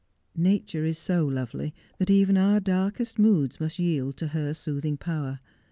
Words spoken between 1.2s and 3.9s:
lovely that even our darkest moods must